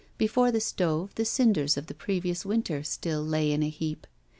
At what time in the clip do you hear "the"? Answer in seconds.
0.51-0.59, 1.13-1.25, 1.85-1.93